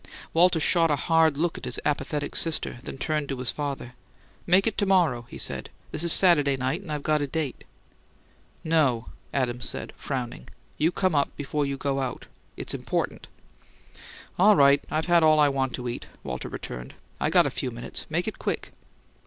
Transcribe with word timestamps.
Walter 0.33 0.59
shot 0.59 0.89
a 0.89 0.95
hard 0.95 1.37
look 1.37 1.59
at 1.59 1.65
his 1.65 1.79
apathetic 1.85 2.35
sister, 2.35 2.79
then 2.81 2.97
turned 2.97 3.29
to 3.29 3.37
his 3.37 3.51
father. 3.51 3.93
"Make 4.47 4.65
it 4.65 4.75
to 4.79 4.87
morrow," 4.87 5.27
he 5.29 5.37
said. 5.37 5.69
"This 5.91 6.03
is 6.03 6.11
Satad'y 6.11 6.57
night 6.57 6.81
and 6.81 6.91
I 6.91 6.97
got 6.97 7.21
a 7.21 7.27
date." 7.27 7.63
"No," 8.63 9.09
Adams 9.31 9.69
said, 9.69 9.93
frowning. 9.97 10.47
"You 10.79 10.91
come 10.91 11.13
up 11.13 11.37
before 11.37 11.67
you 11.67 11.77
go 11.77 11.99
out. 12.01 12.25
It's 12.57 12.73
important." 12.73 13.27
"All 14.39 14.55
right; 14.55 14.83
I've 14.89 15.05
had 15.05 15.21
all 15.21 15.39
I 15.39 15.49
want 15.49 15.75
to 15.75 15.87
eat," 15.87 16.07
Walter 16.23 16.49
returned. 16.49 16.95
"I 17.19 17.29
got 17.29 17.45
a 17.45 17.51
few 17.51 17.69
minutes. 17.69 18.07
Make 18.09 18.27
it 18.27 18.39
quick." 18.39 18.71